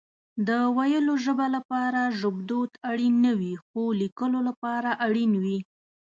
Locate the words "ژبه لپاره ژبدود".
1.25-2.71